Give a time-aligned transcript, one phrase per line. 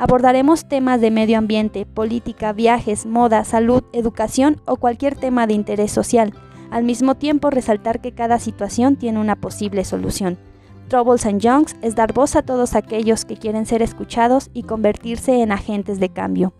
[0.00, 5.90] Abordaremos temas de medio ambiente, política, viajes, moda, salud, educación o cualquier tema de interés
[5.90, 6.32] social
[6.70, 10.38] al mismo tiempo resaltar que cada situación tiene una posible solución.
[10.86, 11.44] Troubles and
[11.82, 16.10] es dar voz a todos aquellos que quieren ser escuchados y convertirse en agentes de
[16.10, 16.52] cambio.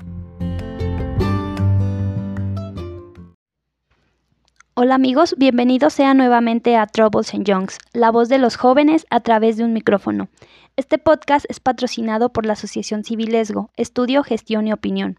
[4.74, 9.56] Hola amigos, bienvenidos sean nuevamente a Troubles and la voz de los jóvenes a través
[9.56, 10.28] de un micrófono.
[10.78, 15.18] Este podcast es patrocinado por la Asociación Civilesgo, Estudio, Gestión y Opinión.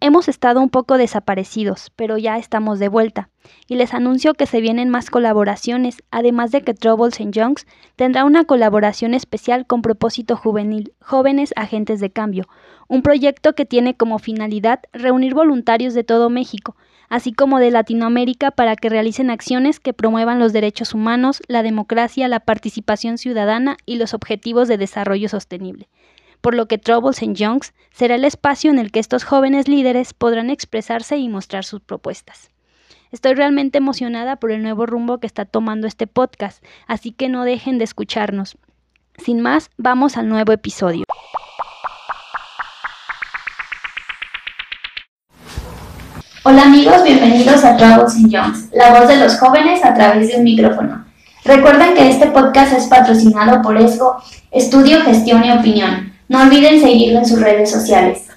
[0.00, 3.28] Hemos estado un poco desaparecidos, pero ya estamos de vuelta,
[3.66, 7.66] y les anuncio que se vienen más colaboraciones, además de que Troubles and Youngs
[7.96, 12.48] tendrá una colaboración especial con propósito juvenil, Jóvenes Agentes de Cambio,
[12.88, 16.76] un proyecto que tiene como finalidad reunir voluntarios de todo México,
[17.08, 22.28] así como de Latinoamérica para que realicen acciones que promuevan los derechos humanos, la democracia,
[22.28, 25.88] la participación ciudadana y los objetivos de desarrollo sostenible
[26.40, 30.14] por lo que Troubles and Youngs será el espacio en el que estos jóvenes líderes
[30.14, 32.50] podrán expresarse y mostrar sus propuestas.
[33.10, 37.44] Estoy realmente emocionada por el nuevo rumbo que está tomando este podcast, así que no
[37.44, 38.58] dejen de escucharnos.
[39.16, 41.04] Sin más, vamos al nuevo episodio.
[46.50, 50.38] Hola amigos, bienvenidos a Troubles and Youngs, la voz de los jóvenes a través de
[50.38, 51.04] un micrófono.
[51.44, 54.16] Recuerden que este podcast es patrocinado por ESGO,
[54.50, 58.28] Estudio, Gestión y Opinión, no olviden seguirlo en sus redes sociales.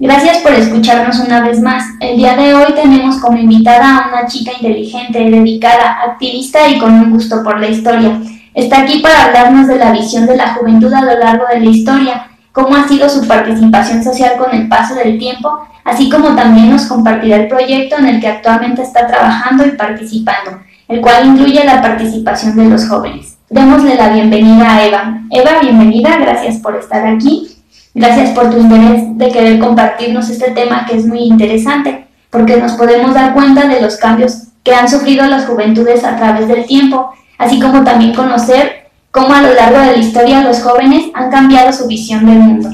[0.00, 1.84] Gracias por escucharnos una vez más.
[2.00, 6.92] El día de hoy tenemos como invitada a una chica inteligente, dedicada, activista y con
[6.92, 8.20] un gusto por la historia.
[8.54, 11.70] Está aquí para hablarnos de la visión de la juventud a lo largo de la
[11.70, 16.70] historia, cómo ha sido su participación social con el paso del tiempo, así como también
[16.70, 21.64] nos compartirá el proyecto en el que actualmente está trabajando y participando, el cual incluye
[21.64, 23.36] la participación de los jóvenes.
[23.50, 25.20] Démosle la bienvenida a Eva.
[25.30, 27.48] Eva, bienvenida, gracias por estar aquí.
[27.94, 32.72] Gracias por tu interés de querer compartirnos este tema que es muy interesante, porque nos
[32.72, 37.10] podemos dar cuenta de los cambios que han sufrido las juventudes a través del tiempo,
[37.36, 41.72] así como también conocer cómo a lo largo de la historia los jóvenes han cambiado
[41.72, 42.70] su visión del mundo.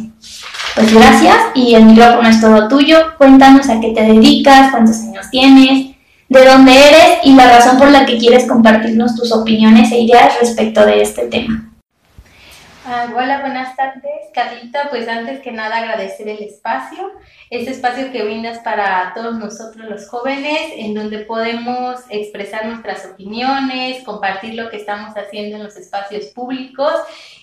[0.75, 2.99] Pues gracias y el micrófono es todo tuyo.
[3.19, 5.97] Cuéntanos a qué te dedicas, cuántos años tienes,
[6.29, 10.39] de dónde eres y la razón por la que quieres compartirnos tus opiniones e ideas
[10.41, 11.68] respecto de este tema.
[12.91, 14.88] Ah, hola, buenas tardes, Carlita.
[14.88, 17.12] Pues antes que nada agradecer el espacio,
[17.50, 24.03] este espacio que brindas para todos nosotros los jóvenes, en donde podemos expresar nuestras opiniones,
[24.04, 26.94] compartir lo que estamos haciendo en los espacios públicos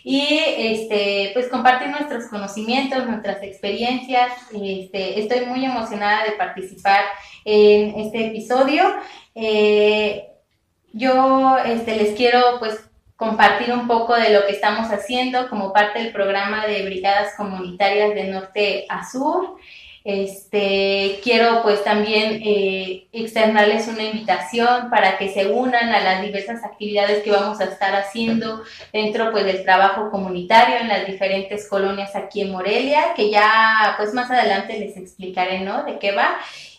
[0.04, 4.32] y este, pues compartir nuestros conocimientos, nuestras experiencias.
[4.52, 7.04] Este, estoy muy emocionada de participar
[7.44, 8.84] en este episodio.
[9.36, 10.28] Eh,
[10.92, 12.80] yo este, les quiero pues
[13.16, 18.14] compartir un poco de lo que estamos haciendo como parte del programa de brigadas comunitarias
[18.14, 19.58] de norte a sur.
[20.04, 26.64] Este, quiero pues también eh, externarles una invitación para que se unan a las diversas
[26.64, 28.62] actividades que vamos a estar haciendo
[28.94, 34.14] dentro pues del trabajo comunitario en las diferentes colonias aquí en Morelia, que ya pues
[34.14, 35.84] más adelante les explicaré, ¿no?
[35.86, 36.38] De qué va.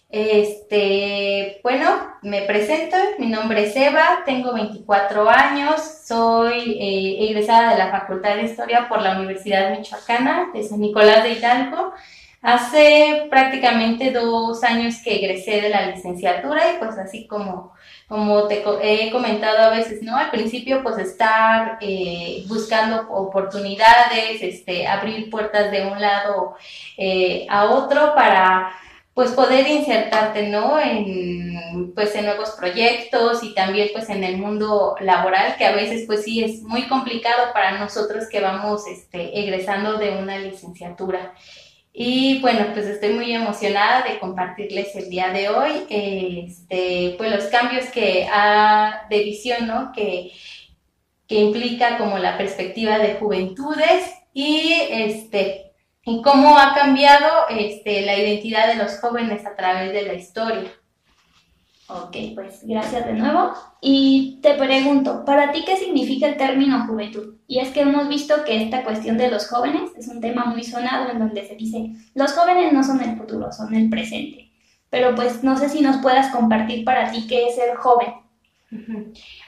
[0.09, 1.89] Este, bueno,
[2.22, 8.37] me presento, mi nombre es Eva, tengo 24 años, soy eh, egresada de la Facultad
[8.37, 11.93] de Historia por la Universidad Michoacana de San Nicolás de Hidalgo.
[12.41, 17.73] Hace prácticamente dos años que egresé de la licenciatura y pues así como,
[18.06, 20.17] como te he comentado a veces, ¿no?
[20.17, 26.55] Al principio pues estar eh, buscando oportunidades, este, abrir puertas de un lado
[26.97, 28.70] eh, a otro para
[29.17, 30.79] pues poder insertarte, ¿no?
[30.79, 36.05] En, pues en nuevos proyectos y también pues en el mundo laboral, que a veces
[36.07, 41.33] pues sí es muy complicado para nosotros que vamos este, egresando de una licenciatura.
[41.95, 47.45] Y bueno, pues estoy muy emocionada de compartirles el día de hoy, este, pues los
[47.45, 49.93] cambios que ha de visión, ¿no?
[49.93, 50.31] Que,
[51.27, 55.66] que implica como la perspectiva de juventudes y este,
[56.06, 60.70] y cómo ha cambiado este, la identidad de los jóvenes a través de la historia.
[61.88, 63.53] Ok, pues gracias de nuevo.
[63.81, 67.35] Y te pregunto, ¿para ti qué significa el término juventud?
[67.49, 70.62] Y es que hemos visto que esta cuestión de los jóvenes es un tema muy
[70.62, 74.53] sonado en donde se dice, los jóvenes no son el futuro, son el presente.
[74.91, 78.25] pero pues no sé si nos puedas compartir para ti qué es ser joven.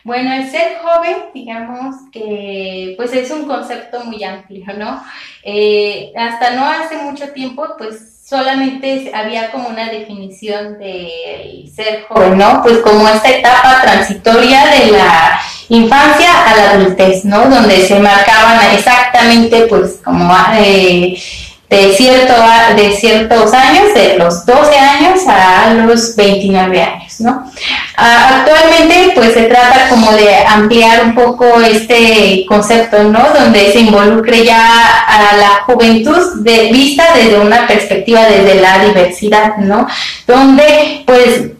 [0.05, 5.03] Bueno, el ser joven, digamos que pues es un concepto muy amplio, ¿no?
[5.43, 12.39] Eh, hasta no hace mucho tiempo, pues solamente había como una definición de ser joven,
[12.39, 12.63] ¿no?
[12.63, 17.49] Pues como esta etapa transitoria de la infancia a la adultez, ¿no?
[17.49, 20.33] Donde se marcaban exactamente pues como...
[20.59, 21.21] Eh,
[21.69, 22.33] de, cierto,
[22.77, 27.51] de ciertos años, de los 12 años a los 29 años, ¿no?
[27.97, 33.21] Actualmente, pues se trata como de ampliar un poco este concepto, ¿no?
[33.39, 39.57] Donde se involucre ya a la juventud de vista desde una perspectiva desde la diversidad,
[39.59, 39.87] ¿no?
[40.27, 41.58] Donde, pues,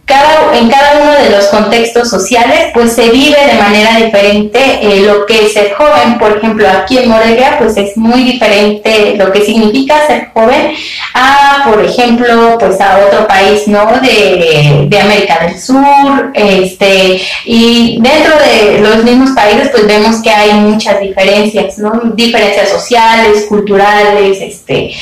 [0.55, 5.27] en cada uno de los contextos sociales, pues se vive de manera diferente eh, lo
[5.27, 6.19] que es ser joven.
[6.19, 10.75] Por ejemplo, aquí en Morelia, pues es muy diferente lo que significa ser joven
[11.15, 13.87] a, por ejemplo, pues a otro país, ¿no?
[14.01, 20.31] De, de América del Sur, este, y dentro de los mismos países, pues vemos que
[20.31, 22.01] hay muchas diferencias, ¿no?
[22.15, 24.95] Diferencias sociales, culturales, este,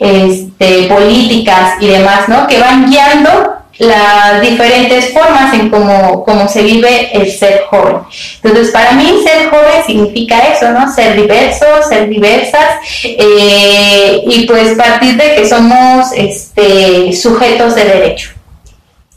[0.00, 2.46] este, políticas y demás, ¿no?
[2.46, 7.96] Que van guiando las diferentes formas en cómo, cómo, se vive el ser joven.
[8.42, 10.92] Entonces, para mí ser joven significa eso, ¿no?
[10.92, 18.30] Ser diversos, ser diversas eh, y pues partir de que somos este, sujetos de derecho.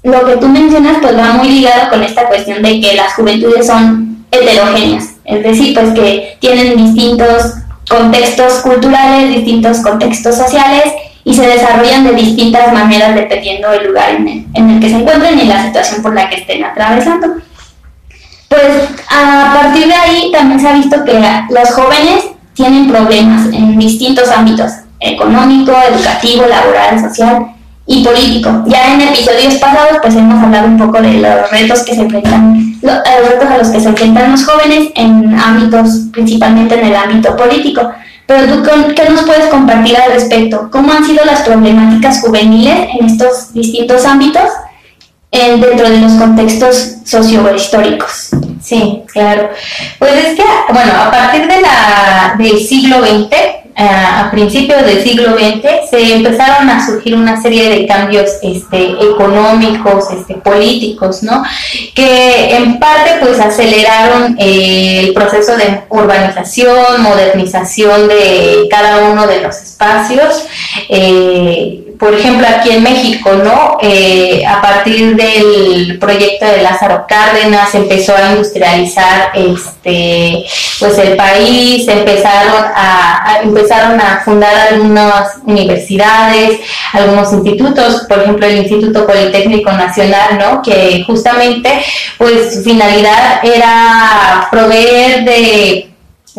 [0.03, 3.67] Lo que tú mencionas pues va muy ligado con esta cuestión de que las juventudes
[3.67, 7.53] son heterogéneas, es decir, pues que tienen distintos
[7.89, 10.93] contextos culturales, distintos contextos sociales
[11.27, 15.43] y se desarrollan de distintas maneras dependiendo del lugar en el, que se encuentren y
[15.43, 17.27] la situación por la que estén atravesando.
[18.47, 18.61] Pues
[19.09, 21.19] a partir de ahí también se ha visto que
[21.49, 24.71] los jóvenes tienen problemas en distintos ámbitos,
[25.01, 27.47] económico, educativo, laboral, social
[27.85, 28.63] y político.
[28.67, 32.79] Ya en episodios pasados pues hemos hablado un poco de los retos que se enfrentan,
[32.81, 37.35] los retos a los que se enfrentan los jóvenes en ámbitos, principalmente en el ámbito
[37.35, 37.81] político.
[38.27, 40.69] Pero tú, ¿qué nos puedes compartir al respecto?
[40.69, 44.43] ¿Cómo han sido las problemáticas juveniles en estos distintos ámbitos
[45.31, 48.31] dentro de los contextos sociohistóricos?
[48.61, 49.49] Sí, claro.
[49.97, 50.43] Pues es que,
[50.73, 53.29] bueno, a partir de la, del siglo XX,
[53.77, 60.05] a principios del siglo XX se empezaron a surgir una serie de cambios este, económicos,
[60.11, 61.43] este, políticos, ¿no?
[61.93, 69.41] Que en parte pues aceleraron eh, el proceso de urbanización, modernización de cada uno de
[69.41, 70.45] los espacios.
[70.89, 73.77] Eh, por ejemplo, aquí en México, ¿no?
[73.81, 80.45] Eh, a partir del proyecto de Lázaro Cárdenas empezó a industrializar este,
[80.79, 86.59] pues el país, empezaron a, empezaron a fundar algunas universidades,
[86.93, 90.61] algunos institutos, por ejemplo, el Instituto Politécnico Nacional, ¿no?
[90.61, 91.83] Que justamente,
[92.17, 95.89] pues su finalidad era proveer de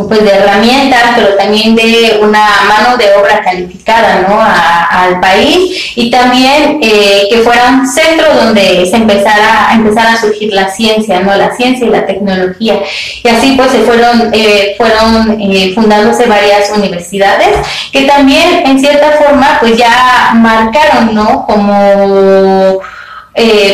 [0.06, 4.38] pues de herramientas, pero también de una mano de obra calificada ¿no?
[4.40, 10.52] al país y también eh, que fuera un centro donde se empezara a a surgir
[10.52, 11.34] la ciencia, ¿no?
[11.34, 12.80] la ciencia y la tecnología.
[13.24, 17.56] Y así pues se fueron, eh, fueron eh, fundándose varias universidades
[17.92, 21.44] que también en cierta forma pues ya marcaron ¿no?
[21.46, 22.80] como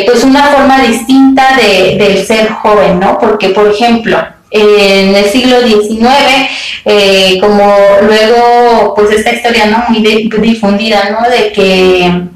[0.07, 3.19] pues una forma distinta de, del ser joven, ¿no?
[3.19, 4.19] Porque por ejemplo,
[4.55, 6.09] en el siglo XIX,
[6.85, 10.01] eh, como luego, pues esta historia no muy
[10.41, 11.29] difundida, ¿no?
[11.29, 12.34] De que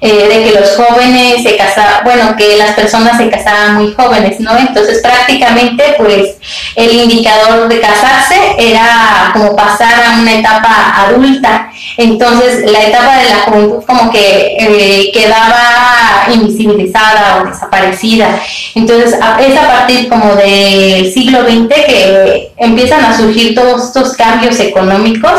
[0.00, 4.38] eh, de que los jóvenes se casaban, bueno, que las personas se casaban muy jóvenes,
[4.38, 4.56] ¿no?
[4.56, 6.36] Entonces prácticamente pues
[6.76, 13.28] el indicador de casarse era como pasar a una etapa adulta, entonces la etapa de
[13.28, 18.40] la juventud como que eh, quedaba invisibilizada o desaparecida,
[18.76, 24.60] entonces es a partir como del siglo XX que empiezan a surgir todos estos cambios
[24.60, 25.32] económicos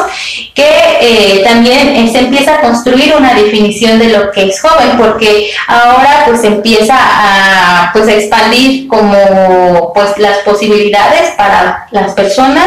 [0.54, 0.68] que
[1.02, 6.44] eh, también se empieza a construir una definición de lo que joven porque ahora pues
[6.44, 12.66] empieza a pues expandir como pues las posibilidades para las personas.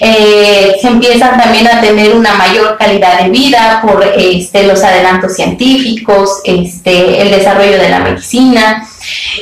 [0.00, 5.34] Eh, se empiezan también a tener una mayor calidad de vida por este los adelantos
[5.34, 8.86] científicos este el desarrollo de la medicina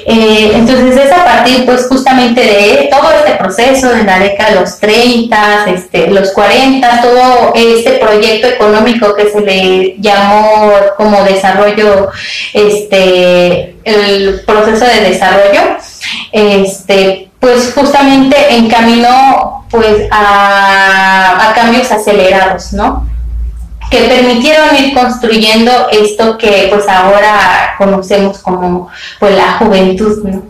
[0.06, 4.60] eh, entonces es a partir pues justamente de todo este proceso de la década de
[4.60, 12.10] los 30, este, los 40, todo este proyecto económico que se le llamó como desarrollo,
[12.52, 15.60] este, el proceso de desarrollo,
[16.32, 23.07] este, pues justamente encaminó pues a, a cambios acelerados, ¿no?
[23.90, 30.24] Que permitieron ir construyendo esto que pues ahora conocemos como pues la juventud.
[30.24, 30.42] ¿no?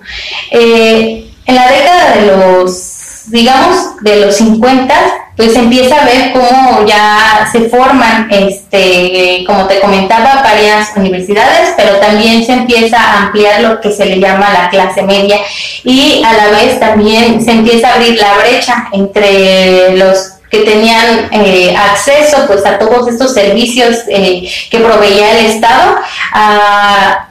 [0.51, 4.95] Eh, en la década de los, digamos, de los 50,
[5.35, 11.97] pues empieza a ver cómo ya se forman, este, como te comentaba, varias universidades, pero
[12.01, 15.39] también se empieza a ampliar lo que se le llama la clase media
[15.85, 21.29] y a la vez también se empieza a abrir la brecha entre los que tenían
[21.33, 25.97] eh, acceso pues a todos estos servicios eh, que proveía el Estado
[26.33, 27.29] a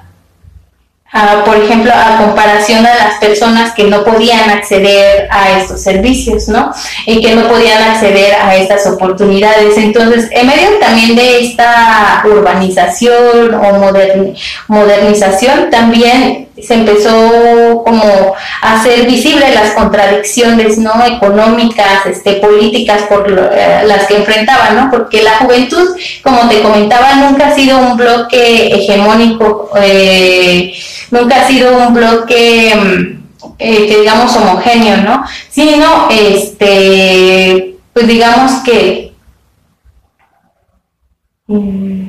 [1.46, 6.72] por ejemplo, a comparación a las personas que no podían acceder a estos servicios, ¿no?
[7.06, 9.78] Y que no podían acceder a estas oportunidades.
[9.78, 14.24] Entonces, en medio también de esta urbanización o
[14.68, 23.30] modernización, también se empezó como a hacer visibles las contradicciones no económicas este políticas por
[23.30, 27.98] eh, las que enfrentaban no porque la juventud como te comentaba nunca ha sido un
[27.98, 30.74] bloque hegemónico eh,
[31.12, 33.18] nunca ha sido un bloque mm,
[33.60, 35.26] eh, que digamos homogéneo, ¿no?
[35.50, 39.14] Sino, este, pues digamos que...
[41.48, 42.07] Mm,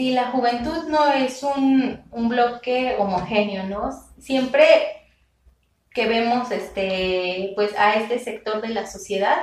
[0.00, 3.90] sí, la juventud no es un, un bloque homogéneo, ¿no?
[4.18, 4.64] Siempre
[5.92, 9.36] que vemos este, pues a este sector de la sociedad,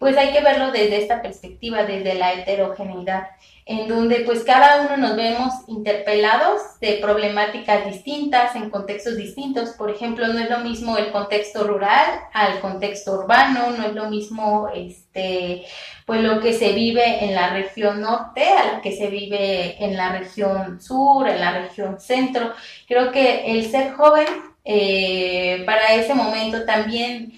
[0.00, 3.28] pues hay que verlo desde esta perspectiva, desde la heterogeneidad
[3.64, 9.70] en donde pues cada uno nos vemos interpelados de problemáticas distintas, en contextos distintos.
[9.70, 14.10] Por ejemplo, no es lo mismo el contexto rural al contexto urbano, no es lo
[14.10, 15.64] mismo este,
[16.06, 19.96] pues lo que se vive en la región norte a lo que se vive en
[19.96, 22.52] la región sur, en la región centro.
[22.88, 24.26] Creo que el ser joven
[24.64, 27.32] eh, para ese momento también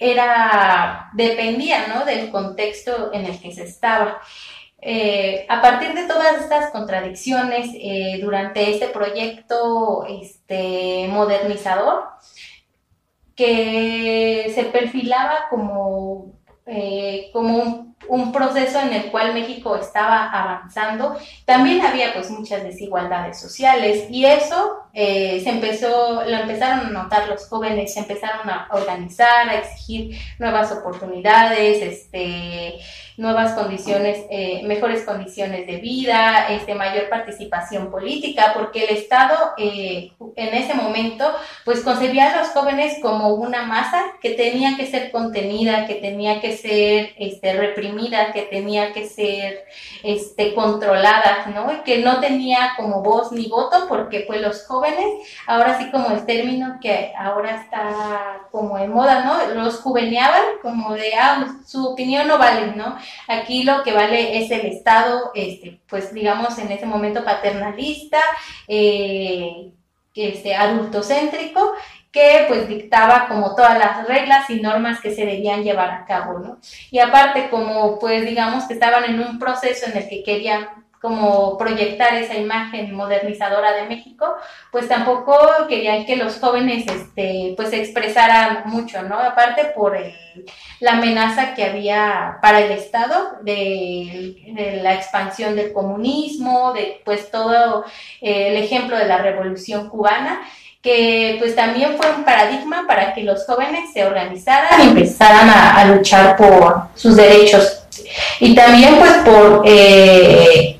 [0.00, 2.04] era, dependía ¿no?
[2.04, 4.20] del contexto en el que se estaba.
[4.82, 12.04] Eh, a partir de todas estas contradicciones eh, durante este proyecto este, modernizador,
[13.34, 16.32] que se perfilaba como,
[16.66, 22.62] eh, como un un proceso en el cual México estaba avanzando, también había pues muchas
[22.62, 28.48] desigualdades sociales y eso eh, se empezó, lo empezaron a notar los jóvenes, se empezaron
[28.48, 32.80] a organizar, a exigir nuevas oportunidades, este,
[33.16, 40.12] nuevas condiciones, eh, mejores condiciones de vida, este, mayor participación política, porque el Estado eh,
[40.36, 41.30] en ese momento
[41.64, 46.40] pues concebía a los jóvenes como una masa que tenía que ser contenida, que tenía
[46.40, 47.89] que ser este, reprimida
[48.32, 49.64] que tenía que ser
[50.02, 51.72] este, controlada, ¿no?
[51.72, 55.06] Y que no tenía como voz ni voto porque pues los jóvenes,
[55.46, 59.54] ahora sí como el término que ahora está como de moda, ¿no?
[59.54, 62.96] Los juveneaban como de, ah, su opinión no vale, ¿no?
[63.28, 68.20] Aquí lo que vale es el Estado, este, pues digamos en ese momento paternalista,
[68.68, 69.72] eh,
[70.14, 71.72] este, adultocéntrico
[72.12, 76.38] que pues dictaba como todas las reglas y normas que se debían llevar a cabo,
[76.38, 76.58] ¿no?
[76.90, 80.68] Y aparte como pues digamos que estaban en un proceso en el que querían
[81.00, 84.34] como proyectar esa imagen modernizadora de México,
[84.70, 85.34] pues tampoco
[85.66, 89.18] querían que los jóvenes este, pues expresaran mucho, ¿no?
[89.18, 89.96] Aparte por
[90.80, 97.30] la amenaza que había para el Estado de, de, la expansión del comunismo, de pues
[97.30, 97.86] todo
[98.20, 100.42] eh, el ejemplo de la revolución cubana
[100.82, 105.84] que pues también fue un paradigma para que los jóvenes se organizaran y empezaran a,
[105.84, 107.82] luchar por sus derechos.
[108.40, 110.78] Y también pues por, eh,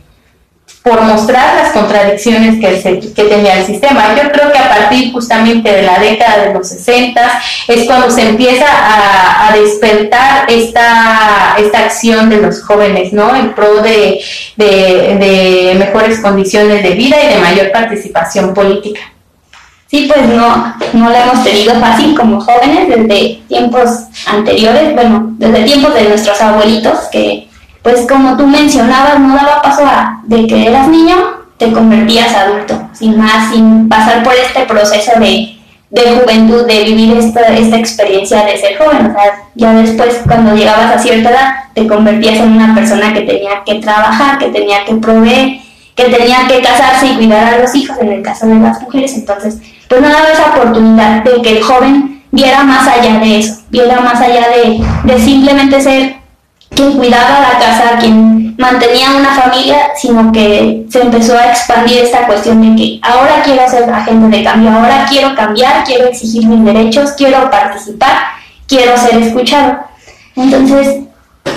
[0.83, 4.17] por mostrar las contradicciones que, que, tenía el sistema.
[4.17, 8.27] Yo creo que a partir justamente de la década de los 60 es cuando se
[8.27, 13.37] empieza a, despertar esta, esta acción de los jóvenes, ¿no?
[13.37, 14.25] En pro de,
[14.57, 19.01] de mejores condiciones de vida y de mayor participación política.
[19.91, 23.89] Sí, pues no, no la hemos tenido fácil como jóvenes desde tiempos
[24.25, 27.49] anteriores, bueno, desde tiempos de nuestros abuelitos, que
[27.83, 31.17] pues como tú mencionabas, no daba paso a de que eras niño,
[31.57, 35.57] te convertías adulto, sin más, sin pasar por este proceso de,
[35.91, 39.07] juventud, de vivir esta, esta experiencia de ser joven.
[39.07, 43.23] O sea, ya después, cuando llegabas a cierta edad, te convertías en una persona que
[43.23, 45.59] tenía que trabajar, que tenía que proveer,
[45.97, 49.15] que tenía que casarse y cuidar a los hijos, en el caso de las mujeres.
[49.15, 49.59] Entonces,
[49.91, 54.01] pues no daba esa oportunidad de que el joven viera más allá de eso, viera
[54.01, 56.17] más allá de, de simplemente ser
[56.71, 62.27] quien cuidaba la casa, quien mantenía una familia, sino que se empezó a expandir esta
[62.27, 66.65] cuestión de que ahora quiero ser agente de cambio, ahora quiero cambiar, quiero exigir mis
[66.65, 68.17] derechos, quiero participar,
[68.67, 69.81] quiero ser escuchado.
[70.37, 71.01] Entonces,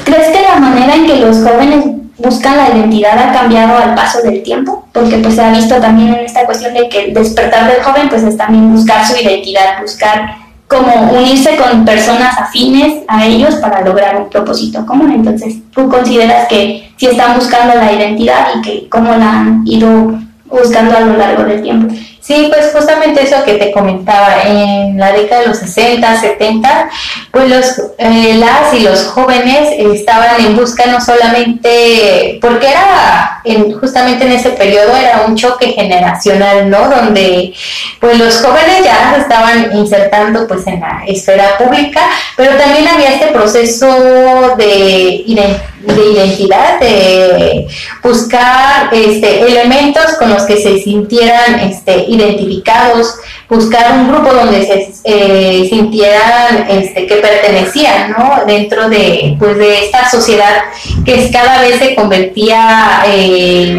[0.04, 1.86] ¿Crees que la manera en que los jóvenes
[2.18, 4.88] buscan la identidad ha cambiado al paso del tiempo?
[4.92, 8.10] Porque pues se ha visto también en esta cuestión de que el despertar del joven
[8.10, 13.82] pues es también buscar su identidad, buscar como unirse con personas afines a ellos para
[13.82, 15.12] lograr un propósito común.
[15.12, 20.20] Entonces, ¿tú consideras que si están buscando la identidad y que cómo la han ido
[20.46, 21.94] buscando a lo largo del tiempo?
[22.24, 26.90] Sí, pues justamente eso que te comentaba, en la década de los 60, 70,
[27.32, 33.78] pues los, eh, las y los jóvenes estaban en busca no solamente, porque era en,
[33.78, 36.88] justamente en ese periodo era un choque generacional, ¿no?
[36.88, 37.54] Donde
[38.00, 42.00] pues los jóvenes ya se estaban insertando pues en la esfera pública,
[42.38, 47.68] pero también había este proceso de identidad de identidad, de
[48.02, 53.16] buscar este, elementos con los que se sintieran este, identificados,
[53.50, 58.46] buscar un grupo donde se eh, sintieran este, que pertenecían ¿no?
[58.48, 60.64] dentro de, pues, de esta sociedad
[61.06, 63.76] que cada vez se convertía eh,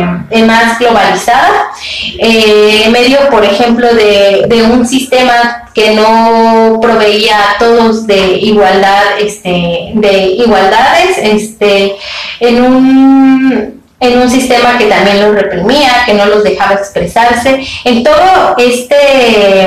[0.46, 1.70] más globalizada,
[2.18, 8.38] eh, en medio, por ejemplo, de, de un sistema que no proveía a todos de
[8.38, 11.96] igualdad, este, de igualdades, este,
[12.38, 17.66] en un, en un sistema que también los reprimía, que no los dejaba expresarse.
[17.84, 19.66] En todo este,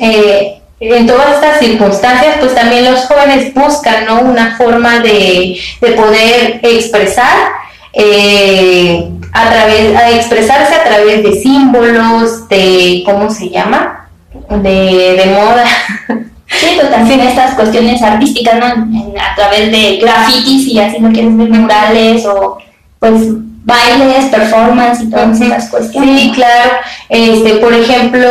[0.00, 4.22] eh, en todas estas circunstancias, pues también los jóvenes buscan ¿no?
[4.22, 7.36] una forma de, de poder expresar.
[7.92, 13.99] Eh, a través, expresarse a través de símbolos, de, ¿cómo se llama?
[14.32, 15.64] De, de moda.
[16.46, 18.66] Sí, pues también estas cuestiones artísticas, ¿no?
[18.66, 22.58] a través de grafitis y así no quieres ver murales o
[22.98, 23.22] pues
[23.62, 26.20] bailes, performance y todas esas cuestiones.
[26.20, 26.70] Sí, claro.
[27.08, 28.28] Este, por ejemplo,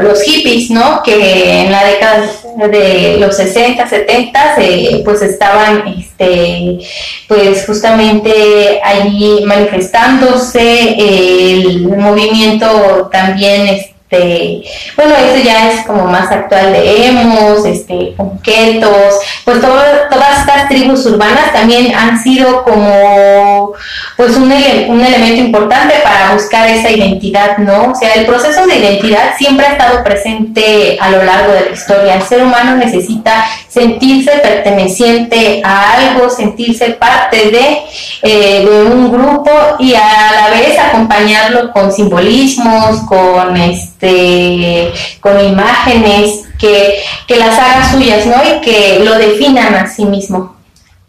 [0.00, 1.02] los hippies, ¿no?
[1.02, 2.24] Que en la década
[2.70, 6.78] de los 60, 70, eh, pues estaban, este,
[7.26, 14.62] pues justamente allí manifestándose el movimiento también, este, este,
[14.96, 21.04] bueno, eso ya es como más actual de emos, este, conquetos, pues todas estas tribus
[21.06, 23.72] urbanas también han sido como
[24.16, 27.92] pues un, un elemento importante para buscar esa identidad, ¿no?
[27.92, 31.70] O sea, el proceso de identidad siempre ha estado presente a lo largo de la
[31.70, 32.14] historia.
[32.14, 37.78] El ser humano necesita sentirse perteneciente a algo, sentirse parte de,
[38.22, 45.44] eh, de un grupo y a la vez acompañarlo con simbolismos, con este este, con
[45.44, 48.34] imágenes, que, que las haga suyas, ¿no?
[48.34, 50.56] Y que lo definan a sí mismo.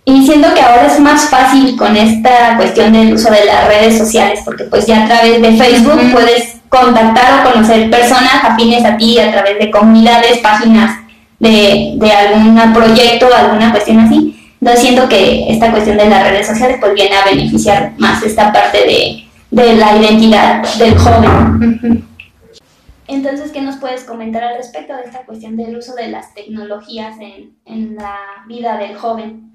[0.06, 3.98] Y siento que ahora es más fácil con esta cuestión del uso de las redes
[3.98, 8.98] sociales, porque pues ya a través de Facebook puedes contactar o conocer personas afines a
[8.98, 10.98] ti a través de comunidades, páginas
[11.40, 14.36] de, de algún proyecto, alguna cuestión así.
[14.62, 18.52] Entonces siento que esta cuestión de las redes sociales pues viene a beneficiar más esta
[18.52, 22.09] parte de, de la identidad del joven.
[23.10, 27.18] Entonces, ¿qué nos puedes comentar al respecto de esta cuestión del uso de las tecnologías
[27.20, 29.49] en, en la vida del joven?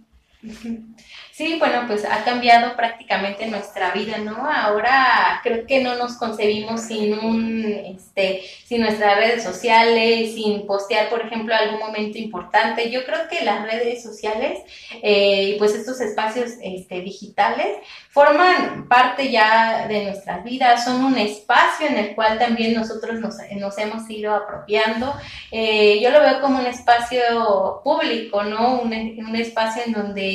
[1.34, 4.48] Sí, bueno, pues ha cambiado prácticamente nuestra vida, ¿no?
[4.48, 11.08] Ahora creo que no nos concebimos sin un, este, sin nuestras redes sociales, sin postear,
[11.08, 12.88] por ejemplo, algún momento importante.
[12.88, 14.60] Yo creo que las redes sociales
[15.02, 17.78] eh, y pues estos espacios este, digitales
[18.10, 23.34] forman parte ya de nuestras vidas, son un espacio en el cual también nosotros nos,
[23.78, 25.12] hemos ido apropiando.
[25.50, 28.80] Eh, yo lo veo como un espacio público, ¿no?
[28.80, 30.33] Un, un espacio en donde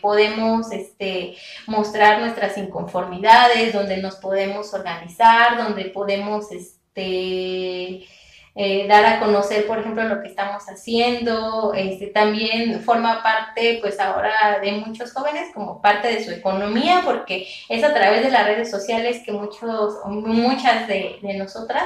[0.00, 8.06] podemos este, mostrar nuestras inconformidades, donde nos podemos organizar, donde podemos este,
[8.54, 11.72] eh, dar a conocer, por ejemplo, lo que estamos haciendo.
[11.74, 17.46] Este, también forma parte, pues ahora, de muchos jóvenes como parte de su economía, porque
[17.68, 21.84] es a través de las redes sociales que muchos, muchas de nosotras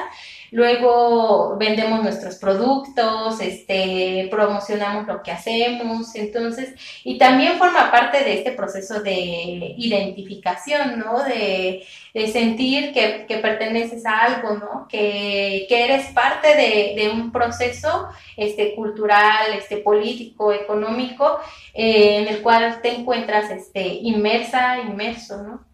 [0.53, 8.35] luego vendemos nuestros productos, este, promocionamos lo que hacemos, entonces, y también forma parte de
[8.35, 11.23] este proceso de identificación, ¿no?
[11.23, 11.83] De,
[12.31, 14.87] sentir que, perteneces a algo, ¿no?
[14.87, 21.39] Que, eres parte de, un proceso este, cultural, este, político, económico,
[21.73, 25.72] eh, en el cual te encuentras este, inmersa, inmerso, ¿no?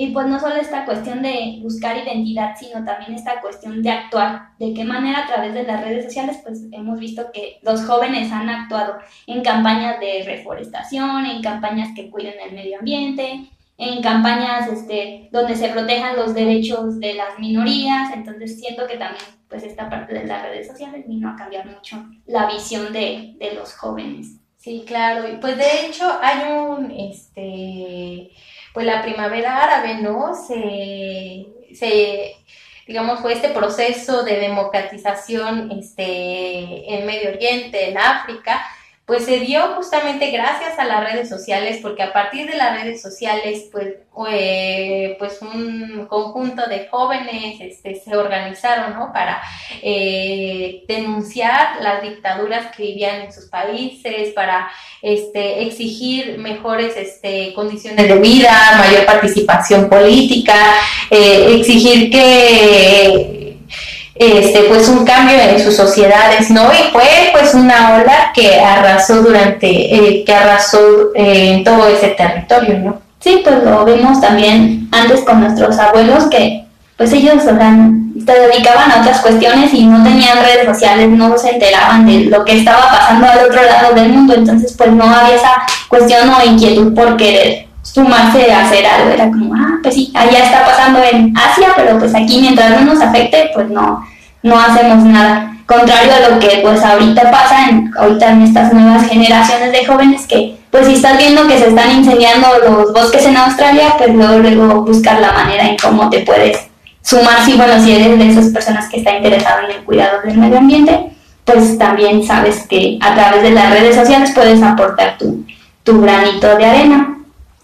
[0.00, 4.52] Y pues no solo esta cuestión de buscar identidad, sino también esta cuestión de actuar.
[4.58, 8.32] De qué manera a través de las redes sociales, pues hemos visto que los jóvenes
[8.32, 8.94] han actuado
[9.26, 15.54] en campañas de reforestación, en campañas que cuiden el medio ambiente, en campañas este, donde
[15.54, 18.10] se protejan los derechos de las minorías.
[18.14, 22.02] Entonces siento que también pues esta parte de las redes sociales vino a cambiar mucho
[22.24, 24.40] la visión de, de los jóvenes.
[24.60, 25.24] Sí, claro.
[25.40, 28.30] Pues de hecho hay un, este,
[28.72, 30.34] pues la primavera árabe, ¿no?
[30.34, 32.36] Se, se
[32.86, 38.60] digamos, fue este proceso de democratización este, en Medio Oriente, en África,
[39.10, 43.02] pues se dio justamente gracias a las redes sociales, porque a partir de las redes
[43.02, 49.12] sociales, pues, pues un conjunto de jóvenes este, se organizaron ¿no?
[49.12, 49.42] para
[49.82, 54.70] eh, denunciar las dictaduras que vivían en sus países, para
[55.02, 60.76] este, exigir mejores este, condiciones de vida, mayor participación política,
[61.10, 63.39] eh, exigir que
[64.20, 66.70] este, pues un cambio en sus sociedades, ¿no?
[66.74, 70.78] Y fue pues una ola que arrasó durante, eh, que arrasó
[71.14, 73.00] eh, en todo ese territorio, ¿no?
[73.18, 76.66] Sí, pues lo vimos también antes con nuestros abuelos que
[76.98, 81.52] pues ellos o se dedicaban a otras cuestiones y no tenían redes sociales, no se
[81.52, 85.36] enteraban de lo que estaba pasando al otro lado del mundo, entonces pues no había
[85.36, 90.12] esa cuestión o inquietud por querer sumarse a hacer algo, era como, ah, pues sí,
[90.14, 94.04] allá está pasando en Asia, pero pues aquí mientras no nos afecte, pues no,
[94.42, 95.56] no hacemos nada.
[95.66, 100.26] Contrario a lo que pues ahorita pasa, en, ahorita en estas nuevas generaciones de jóvenes
[100.26, 104.38] que pues si estás viendo que se están incendiando los bosques en Australia, pues luego,
[104.38, 106.58] luego buscar la manera en cómo te puedes
[107.02, 110.38] sumar, si bueno, si eres de esas personas que está interesado en el cuidado del
[110.38, 111.10] medio ambiente,
[111.44, 115.44] pues también sabes que a través de las redes sociales puedes aportar tu,
[115.82, 117.16] tu granito de arena.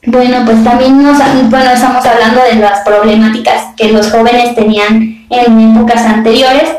[0.04, 1.18] Bueno, pues también nos,
[1.50, 6.70] bueno, estamos hablando de las problemáticas que los jóvenes tenían en épocas anteriores.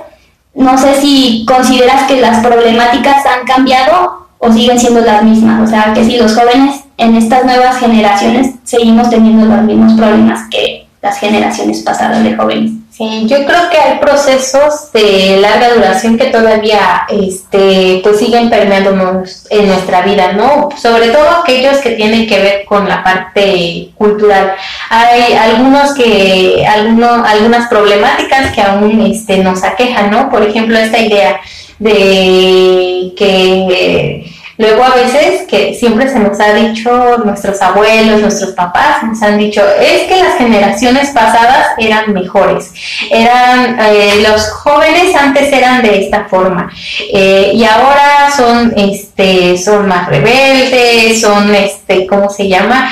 [0.56, 5.62] No sé si consideras que las problemáticas han cambiado o siguen siendo las mismas.
[5.62, 10.48] O sea, que si los jóvenes en estas nuevas generaciones seguimos teniendo los mismos problemas
[10.50, 12.72] que las generaciones pasadas de jóvenes.
[12.98, 19.46] Sí, yo creo que hay procesos de larga duración que todavía este, pues siguen permeándonos
[19.52, 20.70] en nuestra vida, ¿no?
[20.82, 24.56] Sobre todo aquellos que tienen que ver con la parte cultural.
[24.90, 30.32] Hay algunos que, algunos, algunas problemáticas que aún este, nos aquejan, ¿no?
[30.32, 31.40] Por ejemplo, esta idea
[31.78, 34.26] de que
[34.58, 39.38] Luego a veces que siempre se nos ha dicho, nuestros abuelos, nuestros papás nos han
[39.38, 42.72] dicho, es que las generaciones pasadas eran mejores,
[43.12, 46.72] eran, eh, los jóvenes antes eran de esta forma
[47.14, 52.92] eh, y ahora son, este, son más rebeldes, son, este, ¿cómo se llama?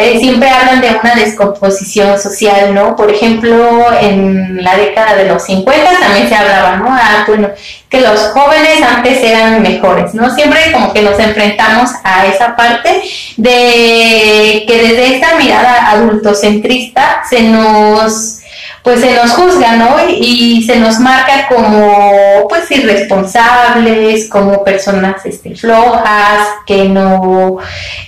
[0.00, 2.96] Eh, siempre hablan de una descomposición social, ¿no?
[2.96, 6.86] Por ejemplo, en la década de los 50 también se hablaba, ¿no?
[6.88, 7.48] Ah, bueno,
[7.92, 10.34] que los jóvenes antes eran mejores, ¿no?
[10.34, 13.02] Siempre como que nos enfrentamos a esa parte
[13.36, 18.38] de que desde esta mirada adultocentrista se nos
[18.82, 19.96] pues se nos juzga, ¿no?
[20.08, 27.58] Y, se nos marca como pues irresponsables, como personas este, flojas, que no,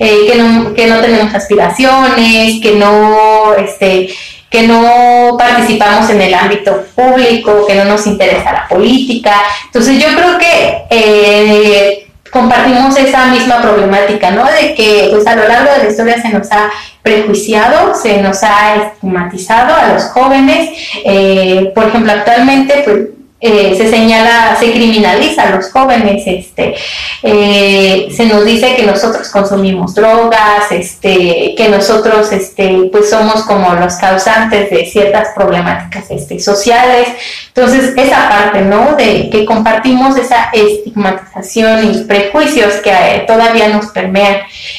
[0.00, 4.08] eh, que no, que no tenemos aspiraciones, que no, este,
[4.54, 9.32] que no participamos en el ámbito público, que no nos interesa la política.
[9.64, 14.44] Entonces yo creo que eh, compartimos esa misma problemática, ¿no?
[14.44, 16.70] De que pues a lo largo de la historia se nos ha
[17.02, 20.70] prejuiciado, se nos ha estigmatizado a los jóvenes.
[21.04, 22.98] Eh, por ejemplo, actualmente pues
[23.40, 26.74] eh, se señala, se criminaliza a los jóvenes, este,
[27.22, 33.74] eh, se nos dice que nosotros consumimos drogas, este, que nosotros este, pues somos como
[33.74, 37.08] los causantes de ciertas problemáticas este, sociales.
[37.48, 38.96] Entonces, esa parte, ¿no?
[38.96, 44.38] De que compartimos esa estigmatización y prejuicios que eh, todavía nos permean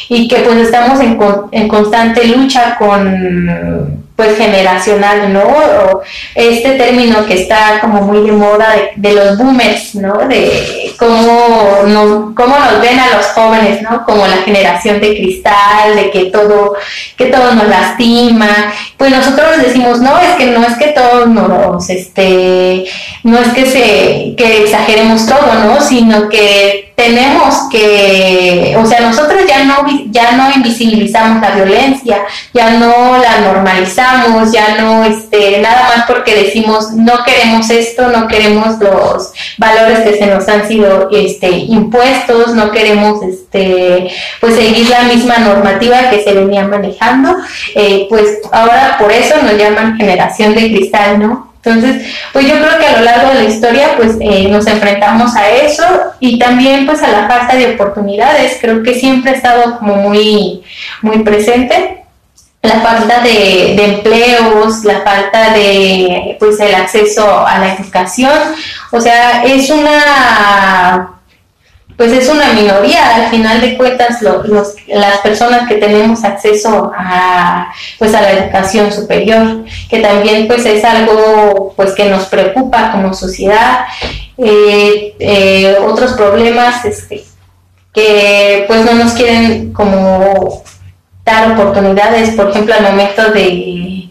[0.09, 1.19] y que pues estamos en,
[1.51, 5.43] en constante lucha con pues generacional, ¿no?
[5.43, 6.01] O
[6.35, 10.19] este término que está como muy de moda de, los boomers, ¿no?
[10.27, 14.05] De cómo nos, cómo nos ven a los jóvenes, ¿no?
[14.05, 16.75] Como la generación de cristal, de que todo,
[17.17, 18.71] que todo nos lastima.
[18.95, 22.85] Pues nosotros decimos, no, es que no es que todos nos, este,
[23.23, 25.81] no es que se, que exageremos todo, ¿no?
[25.81, 32.23] Sino que tenemos que, o sea, nosotros ya no, ya no invisibilizamos la violencia,
[32.53, 38.27] ya no la normalizamos, ya no, este, nada más porque decimos no queremos esto, no
[38.27, 44.89] queremos los valores que se nos han sido, este, impuestos, no queremos, este, pues seguir
[44.89, 47.35] la misma normativa que se venía manejando,
[47.75, 51.44] eh, pues ahora por eso nos llaman generación de cristal, ¿no?
[51.65, 55.35] Entonces, pues yo creo que a lo largo de la historia, pues eh, nos enfrentamos
[55.35, 55.83] a eso
[56.19, 58.57] y también pues a la falta de oportunidades.
[58.61, 60.63] Creo que siempre ha estado como muy,
[61.01, 62.03] muy presente
[62.61, 68.37] la falta de, empleos, la falta de pues el acceso a la educación.
[68.91, 71.14] O sea, es una
[71.97, 77.71] pues es una minoría, al final de cuentas los, las personas que tenemos acceso a,
[77.97, 83.13] pues a la educación superior, que también pues es algo pues que nos preocupa como
[83.13, 83.85] sociedad,
[84.37, 87.23] eh, eh, otros problemas este,
[87.93, 90.63] que pues no nos quieren como
[91.23, 94.09] dar oportunidades, por ejemplo al momento de,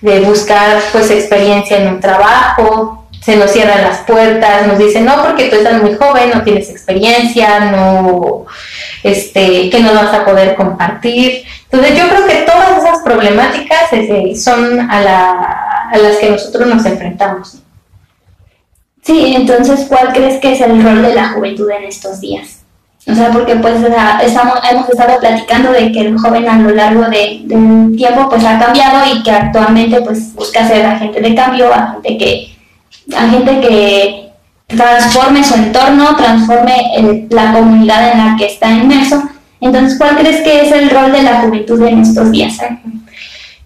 [0.00, 2.95] de buscar pues experiencia en un trabajo,
[3.26, 6.70] se nos cierran las puertas, nos dicen, no, porque tú estás muy joven, no tienes
[6.70, 8.46] experiencia, no,
[9.02, 11.42] este, que no vas a poder compartir.
[11.64, 16.68] Entonces yo creo que todas esas problemáticas este, son a, la, a las que nosotros
[16.68, 17.58] nos enfrentamos.
[19.02, 22.60] Sí, entonces, ¿cuál crees que es el rol de la juventud en estos días?
[23.08, 23.74] O sea, porque pues
[24.22, 28.44] estamos, hemos estado platicando de que el joven a lo largo de, del tiempo pues
[28.44, 32.55] ha cambiado y que actualmente pues busca ser agente de cambio, agente que
[33.14, 34.32] a gente que
[34.66, 39.22] transforme su entorno, transforme la comunidad en la que está inmerso.
[39.60, 42.58] Entonces, ¿cuál crees que es el rol de la juventud en estos días?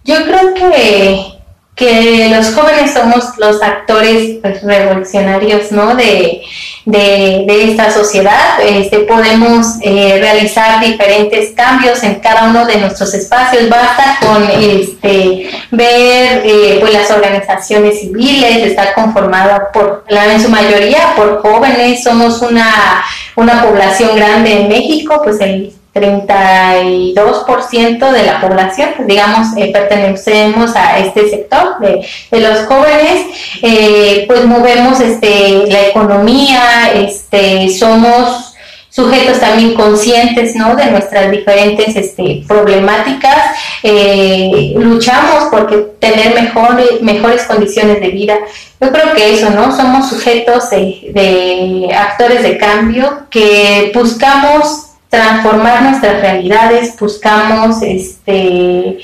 [0.05, 1.39] Yo creo que,
[1.80, 5.94] que los jóvenes somos los actores pues, revolucionarios ¿no?
[5.94, 6.42] de,
[6.84, 8.60] de, esta sociedad.
[8.62, 13.70] Este, podemos eh, realizar diferentes cambios en cada uno de nuestros espacios.
[13.70, 21.14] Basta con este, ver eh, pues, las organizaciones civiles, está conformada por, en su mayoría
[21.16, 22.04] por jóvenes.
[22.04, 23.02] Somos una,
[23.36, 30.98] una población grande en México, pues el 32% de la población, digamos, eh, pertenecemos a
[30.98, 32.07] este sector de,
[32.40, 33.26] los jóvenes,
[33.62, 38.55] eh, pues movemos este, la economía, este, somos
[38.88, 40.74] sujetos también conscientes ¿no?
[40.76, 48.37] de nuestras diferentes este, problemáticas, eh, luchamos por tener mejores, mejores condiciones de vida.
[48.81, 49.74] Yo creo que eso, ¿no?
[49.76, 58.98] Somos sujetos de, de actores de cambio que buscamos transformar nuestras realidades, buscamos este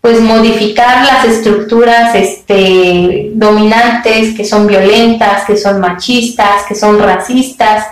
[0.00, 7.86] pues modificar las estructuras este, dominantes que son violentas, que son machistas, que son racistas.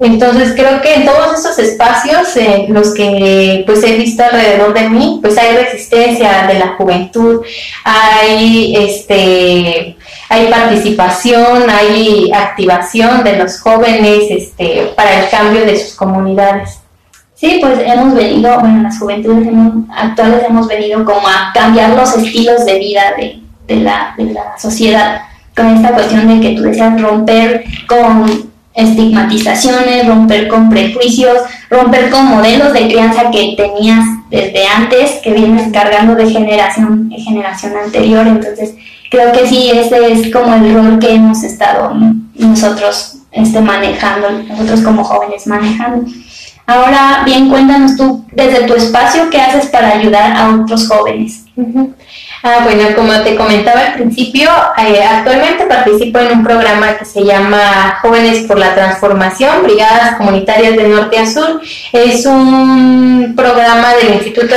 [0.00, 4.88] Entonces creo que en todos esos espacios en los que pues he visto alrededor de
[4.88, 7.42] mí, pues hay resistencia de la juventud,
[7.84, 9.96] hay este
[10.30, 16.81] hay participación, hay activación de los jóvenes este, para el cambio de sus comunidades.
[17.42, 19.48] Sí, pues hemos venido, bueno, las juventudes
[19.90, 24.56] actuales hemos venido como a cambiar los estilos de vida de, de, la, de la
[24.56, 25.22] sociedad
[25.56, 31.36] con esta cuestión de que tú deseas romper con estigmatizaciones, romper con prejuicios,
[31.68, 37.24] romper con modelos de crianza que tenías desde antes, que vienes cargando de generación en
[37.24, 38.24] generación anterior.
[38.24, 38.76] Entonces,
[39.10, 41.92] creo que sí, ese es como el rol que hemos estado
[42.36, 46.06] nosotros este, manejando, nosotros como jóvenes manejando.
[46.66, 51.44] Ahora bien, cuéntanos tú desde tu espacio qué haces para ayudar a otros jóvenes.
[52.44, 57.22] Ah, bueno, como te comentaba al principio, eh, actualmente participo en un programa que se
[57.22, 61.60] llama Jóvenes por la Transformación, Brigadas Comunitarias de Norte a Sur.
[61.92, 64.56] Es un programa del Instituto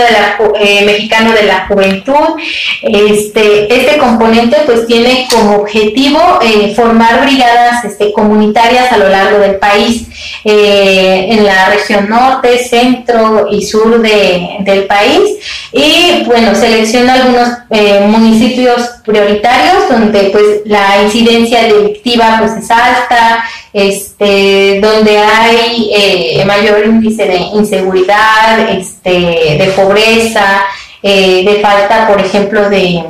[0.60, 2.40] eh, Mexicano de la Juventud.
[2.82, 9.38] Este, este componente pues tiene como objetivo eh, formar brigadas este, comunitarias a lo largo
[9.38, 10.08] del país,
[10.44, 15.38] en la región norte, centro y sur de, del país.
[15.72, 23.44] Y bueno, selecciona algunos eh, municipios prioritarios donde pues la incidencia delictiva pues es alta,
[23.74, 30.64] este, donde hay eh, mayor índice de inseguridad, este, de pobreza,
[31.04, 33.04] eh, de falta, por ejemplo, de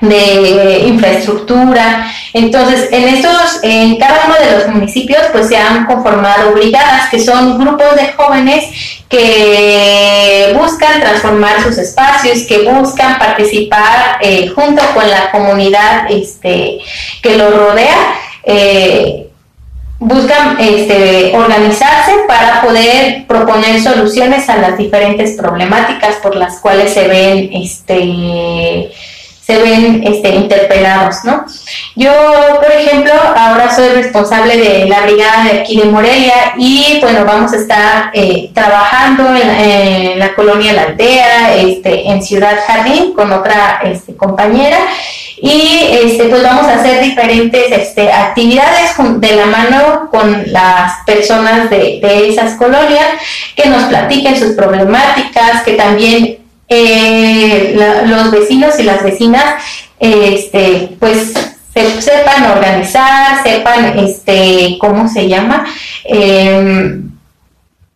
[0.00, 2.10] de infraestructura.
[2.32, 7.20] Entonces, en estos, en cada uno de los municipios, pues se han conformado brigadas, que
[7.20, 8.64] son grupos de jóvenes
[9.08, 16.78] que buscan transformar sus espacios, que buscan participar eh, junto con la comunidad este,
[17.22, 18.14] que los rodea.
[18.44, 19.26] Eh,
[20.00, 27.06] buscan este, organizarse para poder proponer soluciones a las diferentes problemáticas por las cuales se
[27.06, 28.90] ven este,
[29.50, 31.44] se ven este, interpelados, ¿no?
[31.96, 32.12] Yo,
[32.62, 37.52] por ejemplo, ahora soy responsable de la brigada de aquí de Morelia y, bueno, vamos
[37.52, 43.80] a estar eh, trabajando en, la colonia La Aldea, este, en Ciudad Jardín, con otra
[43.84, 44.78] este, compañera
[45.42, 51.70] y este, pues vamos a hacer diferentes este, actividades de la mano con las personas
[51.70, 53.06] de, de esas colonias
[53.56, 56.39] que nos platiquen sus problemáticas, que también
[56.70, 59.56] eh, los vecinos y las vecinas
[59.98, 61.32] este, pues
[61.74, 65.66] sepan organizar, sepan, este, ¿cómo se llama?
[66.04, 67.10] Em,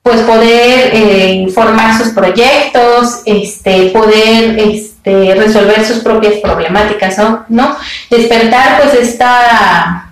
[0.03, 7.17] pues poder eh, formar sus proyectos, este, poder este, resolver sus propias problemáticas,
[7.49, 7.77] ¿no?
[8.11, 10.11] Despertar pues esta,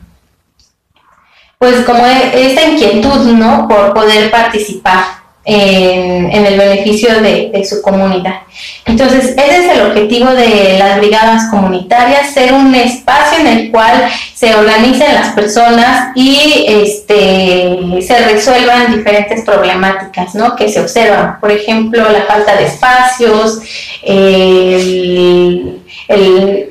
[1.59, 3.67] pues como esta inquietud, ¿no?
[3.69, 8.43] Por poder participar en, el beneficio de, su comunidad.
[8.85, 14.09] Entonces, ese es el objetivo de las brigadas comunitarias, ser un espacio en el cual
[14.35, 20.57] se organicen las personas y este, se resuelvan diferentes problemáticas ¿no?
[20.57, 21.41] que se observan.
[21.41, 23.61] Por ejemplo, la falta de espacios,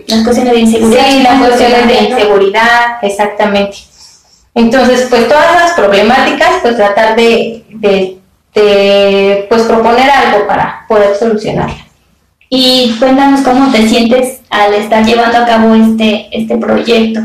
[0.08, 1.06] las cuestiones de inseguridad.
[1.24, 3.78] las cuestiones de inseguridad, exactamente.
[4.54, 8.21] Entonces, pues todas las problemáticas, pues tratar de de
[8.54, 11.86] pues proponer algo para poder solucionarla.
[12.50, 17.22] Y cuéntanos cómo te sientes al estar llevando a cabo este, este proyecto.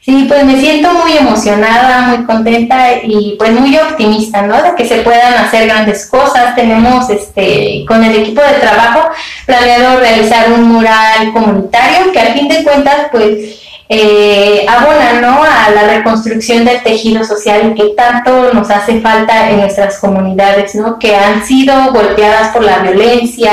[0.00, 4.62] Sí, pues me siento muy emocionada, muy contenta y pues muy optimista, ¿no?
[4.62, 6.54] De que se puedan hacer grandes cosas.
[6.54, 9.10] Tenemos este con el equipo de trabajo
[9.44, 15.42] planeado realizar un mural comunitario que al fin de cuentas pues eh, abona ¿no?
[15.42, 20.98] a la reconstrucción del tejido social que tanto nos hace falta en nuestras comunidades, ¿no?
[20.98, 23.52] que han sido golpeadas por la violencia,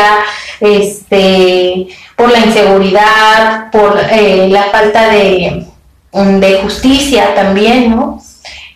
[0.60, 5.66] este, por la inseguridad, por eh, la falta de,
[6.12, 8.22] de justicia también, ¿no?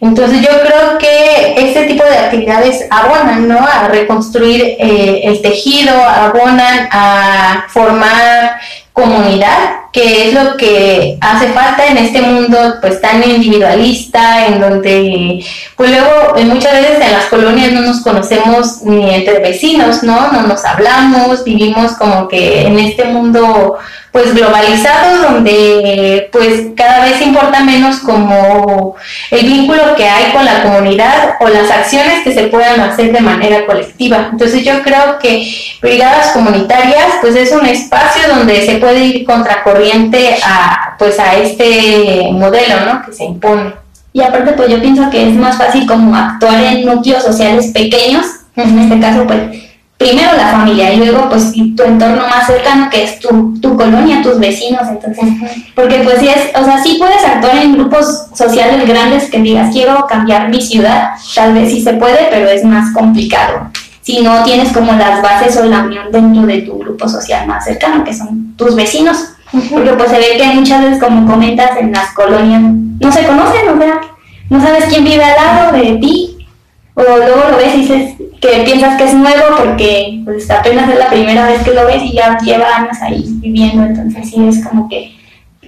[0.02, 3.60] Entonces yo creo que este tipo de actividades abonan ¿no?
[3.60, 8.60] a reconstruir eh, el tejido, abonan a formar
[8.94, 15.44] comunidad, que es lo que hace falta en este mundo pues tan individualista, en donde
[15.76, 20.32] pues luego muchas veces en las colonias no nos conocemos ni entre vecinos, ¿no?
[20.32, 23.78] No nos hablamos, vivimos como que en este mundo
[24.12, 28.96] pues globalizado donde pues cada vez importa menos como
[29.32, 33.22] el vínculo que hay con la comunidad o las acciones que se puedan hacer de
[33.22, 34.30] manera colectiva.
[34.32, 40.38] Entonces yo creo que brigadas comunitarias pues es un espacio donde se puede ir contracorriente
[40.44, 43.06] a pues a este modelo, ¿no?
[43.06, 43.74] que se impone.
[44.12, 48.26] Y aparte pues yo pienso que es más fácil como actuar en núcleos sociales pequeños,
[48.56, 49.69] en este caso pues
[50.00, 54.22] primero la familia y luego pues tu entorno más cercano que es tu, tu colonia,
[54.24, 55.26] tus vecinos, entonces,
[55.76, 59.74] porque pues sí es, o sea, sí puedes actuar en grupos sociales grandes que digas
[59.74, 63.70] quiero cambiar mi ciudad, tal vez sí se puede, pero es más complicado.
[64.02, 67.66] Si no tienes como las bases o la unión dentro de tu grupo social más
[67.66, 69.18] cercano, que son tus vecinos,
[69.70, 73.68] porque pues se ve que muchas veces, como comentas, en las colonias no se conocen,
[73.68, 74.00] o sea,
[74.50, 76.48] no sabes quién vive al lado de ti,
[76.94, 81.00] o luego lo ves y dices que piensas que es nuevo porque pues apenas es
[81.00, 84.66] la primera vez que lo ves y ya lleva años ahí viviendo, entonces sí es
[84.66, 85.16] como que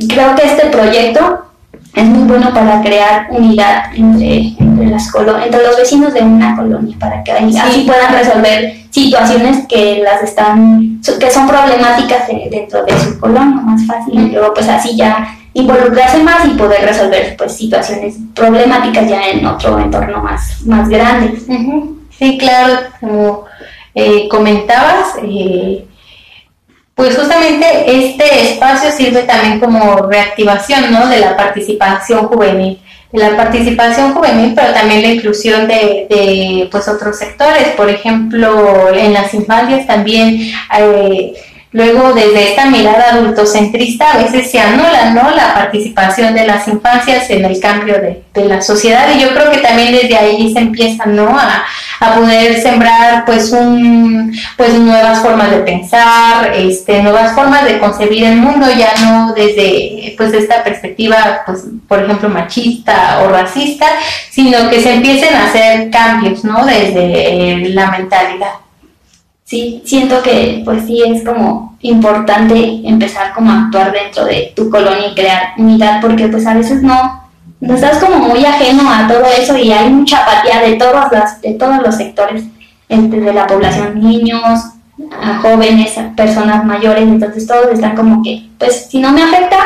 [0.08, 1.46] creo que este proyecto
[1.94, 5.12] es muy bueno para crear unidad entre, entre, las
[5.44, 11.02] entre los vecinos de una colonia, para que así puedan resolver situaciones que las están
[11.20, 14.14] que son problemáticas dentro de su colonia más fácil.
[14.14, 19.46] Y luego pues así ya involucrarse más y poder resolver pues situaciones problemáticas ya en
[19.46, 21.38] otro entorno más, más grande.
[22.22, 23.46] Sí, claro, como
[23.96, 25.88] eh, comentabas, eh,
[26.94, 31.08] pues justamente este espacio sirve también como reactivación ¿no?
[31.08, 32.80] de la participación juvenil,
[33.12, 38.94] de la participación juvenil, pero también la inclusión de, de pues otros sectores, por ejemplo,
[38.94, 41.34] en las infancias también eh,
[41.74, 45.34] Luego, desde esta mirada adultocentrista, a veces se anula ¿no?
[45.34, 49.60] la participación de las infancias en el cambio de, la sociedad y yo creo que
[49.60, 51.30] también desde ahí se empieza ¿no?
[51.30, 51.64] a,
[52.16, 58.36] poder sembrar pues, un, pues nuevas formas de pensar, este, nuevas formas de concebir el
[58.36, 63.86] mundo, ya no desde pues, esta perspectiva, pues, por ejemplo, machista o racista,
[64.30, 66.66] sino que se empiecen a hacer cambios ¿no?
[66.66, 68.52] desde la mentalidad
[69.52, 74.70] sí, siento que pues sí es como importante empezar como a actuar dentro de tu
[74.70, 77.22] colonia y crear unidad porque pues a veces no,
[77.60, 81.42] no estás como muy ajeno a todo eso y hay mucha apatía de todos, las,
[81.42, 82.46] de todos los sectores
[82.88, 84.42] de la población, niños,
[85.22, 89.58] a jóvenes, a personas mayores, entonces todos están como que, pues si no me afecta,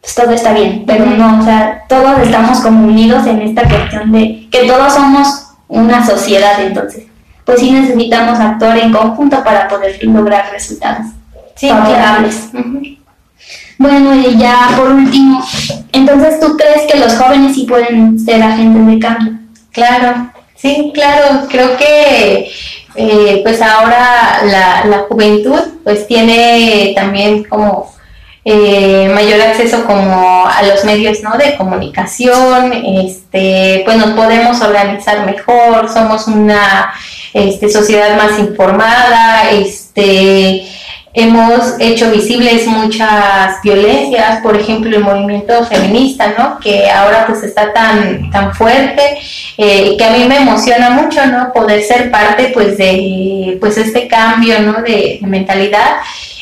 [0.00, 4.12] pues todo está bien, pero no, o sea, todos estamos como unidos en esta cuestión
[4.12, 7.07] de que todos somos una sociedad, entonces
[7.48, 11.06] pues sí necesitamos actuar en conjunto para poder lograr resultados
[11.54, 12.50] sí, favorables.
[13.78, 15.42] Bueno, y ya por último,
[15.92, 19.32] entonces tú crees que los jóvenes sí pueden ser agentes de cambio?
[19.72, 22.50] Claro, sí, claro, creo que
[22.96, 27.94] eh, pues ahora la, la, juventud pues tiene también como
[28.44, 31.38] eh, mayor acceso como a los medios ¿no?
[31.38, 36.92] de comunicación, este, pues nos podemos organizar mejor, somos una
[37.38, 40.66] este, sociedad más informada, este,
[41.14, 46.58] hemos hecho visibles muchas violencias, por ejemplo el movimiento feminista, ¿no?
[46.60, 49.18] que ahora pues está tan, tan fuerte,
[49.56, 51.52] eh, que a mí me emociona mucho ¿no?
[51.52, 54.82] poder ser parte pues de pues este cambio ¿no?
[54.82, 55.96] de mentalidad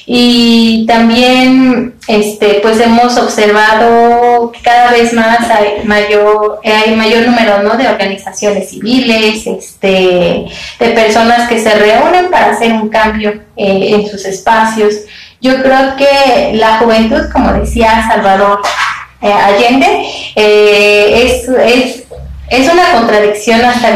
[0.09, 7.63] y también este pues hemos observado que cada vez más hay mayor hay mayor número
[7.65, 7.77] ¿no?
[7.77, 10.47] de organizaciones civiles este
[10.79, 14.95] de personas que se reúnen para hacer un cambio eh, en sus espacios
[15.41, 18.61] yo creo que la juventud como decía Salvador
[19.21, 22.03] eh, Allende eh, es, es
[22.49, 23.91] es una contradicción hasta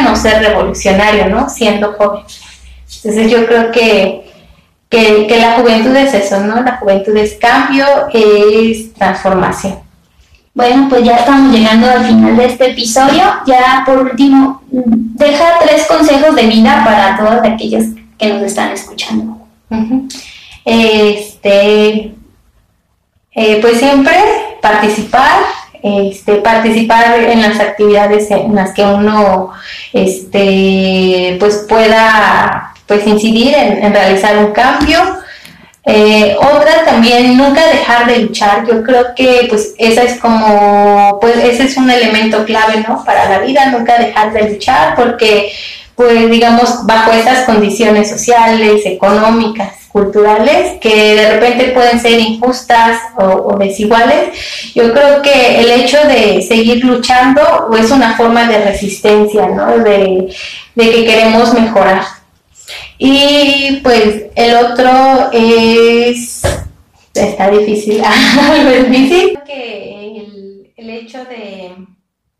[0.00, 1.48] no ser revolucionario, ¿no?
[1.48, 2.22] Siendo joven.
[2.96, 4.25] Entonces yo creo que
[4.88, 6.62] que, la juventud es eso, ¿no?
[6.62, 9.78] La juventud es cambio, es transformación.
[10.54, 13.22] Bueno, pues ya estamos llegando al final de este episodio.
[13.46, 17.84] Ya por último, deja tres consejos de vida para todos aquellos
[18.16, 19.46] que nos están escuchando.
[20.64, 22.14] Este,
[23.32, 24.16] eh, pues siempre
[24.62, 25.42] participar,
[25.82, 29.52] este, participar en las actividades en las que uno
[29.92, 34.98] este, pues pueda pues incidir en, realizar un cambio.
[35.84, 38.66] Eh, otra también, nunca dejar de luchar.
[38.66, 43.04] Yo creo que pues esa es como, pues ese es un elemento clave, ¿no?
[43.04, 45.52] Para la vida, nunca dejar de luchar porque
[45.94, 53.56] pues digamos bajo esas condiciones sociales, económicas, culturales que de repente pueden ser injustas o,
[53.58, 54.28] desiguales,
[54.74, 59.78] yo creo que el hecho de seguir luchando es una forma de resistencia, ¿no?
[59.78, 60.28] De,
[60.74, 62.15] de que queremos mejorar.
[62.98, 66.42] Y pues el otro es,
[67.14, 68.02] está difícil,
[68.72, 69.38] es difícil.
[69.44, 71.74] Que el, el hecho de,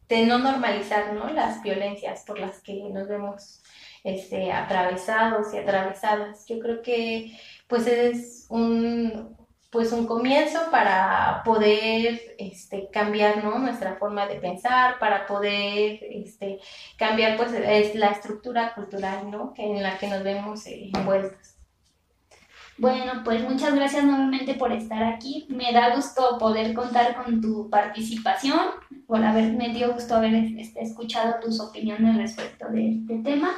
[0.09, 1.31] de, no normalizar ¿no?
[1.31, 3.63] las violencias por las que nos vemos
[4.05, 9.37] este, atravesados y atravesadas, yo creo que pues es un,
[9.71, 13.59] pues un comienzo para poder este, cambiar ¿no?
[13.59, 16.61] nuestra forma de pensar, para poder este,
[16.97, 19.53] cambiar pues es la estructura cultural ¿no?
[19.57, 21.57] en la que nos vemos eh, envueltos.
[22.79, 25.47] Bueno, pues muchas gracias nuevamente por estar aquí.
[25.49, 28.61] Me da gusto poder contar con tu participación,
[29.07, 33.51] por haber, me dio gusto haber este, escuchado tus opiniones respecto de este tema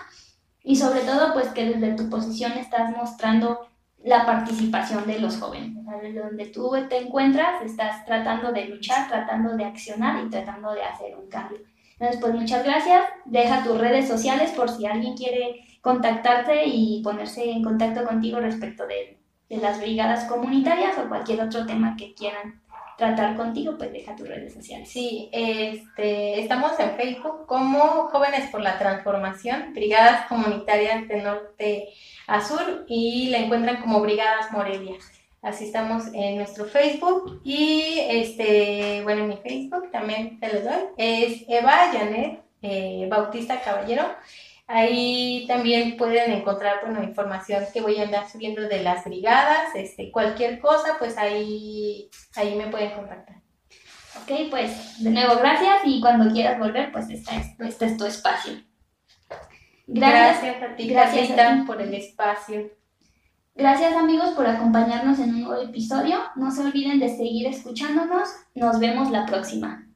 [0.62, 3.68] y sobre todo pues que desde tu posición estás mostrando
[4.04, 5.74] la participación de los jóvenes.
[6.14, 11.16] Donde tú te encuentras, estás tratando de luchar, tratando de accionar y tratando de hacer
[11.16, 11.58] un cambio.
[11.92, 13.04] Entonces, pues muchas gracias.
[13.24, 18.86] Deja tus redes sociales por si alguien quiere contactarte y ponerse en contacto contigo respecto
[18.86, 19.18] de,
[19.48, 22.60] de las brigadas comunitarias o cualquier otro tema que quieran
[22.98, 24.90] tratar contigo, pues deja tus redes sociales.
[24.90, 31.88] Sí, este, estamos en Facebook como Jóvenes por la Transformación, Brigadas Comunitarias de Norte
[32.26, 34.96] a Sur y la encuentran como Brigadas Morelia.
[35.40, 40.82] Así estamos en nuestro Facebook y este, bueno, en mi Facebook también te lo doy,
[40.96, 44.04] es Eva Janet eh, Bautista Caballero.
[44.70, 50.12] Ahí también pueden encontrar bueno, información que voy a andar subiendo de las brigadas, este,
[50.12, 53.36] cualquier cosa, pues ahí, ahí me pueden contactar.
[54.22, 58.04] Ok, pues de nuevo gracias y cuando quieras volver, pues este es, este es tu
[58.04, 58.52] espacio.
[59.86, 61.30] Gracias, a ti, gracias
[61.66, 62.70] por el espacio.
[63.54, 66.18] Gracias amigos por acompañarnos en un nuevo episodio.
[66.36, 68.28] No se olviden de seguir escuchándonos.
[68.54, 69.87] Nos vemos la próxima.